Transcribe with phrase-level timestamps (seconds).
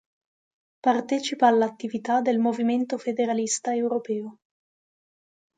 [0.87, 4.39] Partecipa all'attività del Movimento Federalista Europeo.